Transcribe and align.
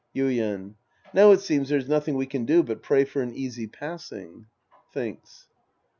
Yuien. 0.15 0.73
Now 1.13 1.29
it 1.31 1.41
seems 1.41 1.69
there's 1.69 1.87
nothing 1.87 2.15
we 2.17 2.25
can 2.25 2.43
do 2.43 2.63
but 2.63 2.81
pray 2.81 3.05
for 3.05 3.21
an 3.21 3.35
easy 3.35 3.67
passing. 3.67 4.47
(Thinks.) 4.91 5.45